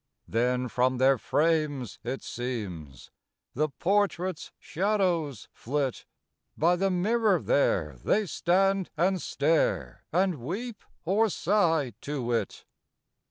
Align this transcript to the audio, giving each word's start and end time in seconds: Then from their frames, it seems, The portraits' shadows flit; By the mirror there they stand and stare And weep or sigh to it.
Then 0.27 0.67
from 0.67 0.97
their 0.97 1.19
frames, 1.19 1.99
it 2.03 2.23
seems, 2.23 3.11
The 3.53 3.69
portraits' 3.69 4.51
shadows 4.57 5.47
flit; 5.53 6.05
By 6.57 6.75
the 6.75 6.89
mirror 6.89 7.39
there 7.39 7.97
they 8.03 8.25
stand 8.25 8.89
and 8.97 9.21
stare 9.21 10.03
And 10.11 10.39
weep 10.41 10.81
or 11.05 11.29
sigh 11.29 11.93
to 12.01 12.31
it. 12.31 12.65